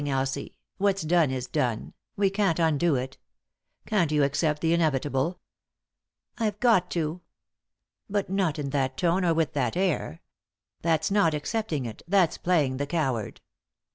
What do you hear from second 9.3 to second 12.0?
with that air. That's not accepting